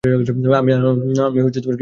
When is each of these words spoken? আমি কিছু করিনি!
আমি 0.53 0.71
কিছু 1.47 1.59
করিনি! 1.61 1.79